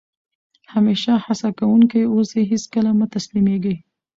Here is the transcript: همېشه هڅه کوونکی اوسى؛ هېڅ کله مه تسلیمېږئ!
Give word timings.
همېشه 0.73 1.13
هڅه 1.25 1.49
کوونکی 1.59 2.01
اوسى؛ 2.13 2.41
هېڅ 2.51 2.63
کله 2.73 2.91
مه 2.99 3.05
تسلیمېږئ! 3.15 3.75